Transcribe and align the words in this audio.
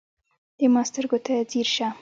د 0.57 0.59
ما 0.73 0.81
سترګو 0.89 1.17
ته 1.25 1.33
ځیر 1.51 1.67
شه 1.75 1.87